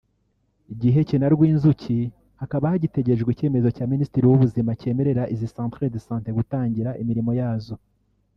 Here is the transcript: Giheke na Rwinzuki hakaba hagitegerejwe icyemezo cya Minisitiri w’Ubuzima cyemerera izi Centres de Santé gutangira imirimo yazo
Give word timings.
Giheke 0.79 1.15
na 1.19 1.27
Rwinzuki 1.33 1.99
hakaba 2.41 2.71
hagitegerejwe 2.73 3.29
icyemezo 3.31 3.69
cya 3.75 3.85
Minisitiri 3.91 4.25
w’Ubuzima 4.27 4.71
cyemerera 4.79 5.23
izi 5.33 5.47
Centres 5.55 5.91
de 5.93 5.99
Santé 6.05 6.29
gutangira 6.37 6.91
imirimo 7.01 7.31
yazo 7.41 7.75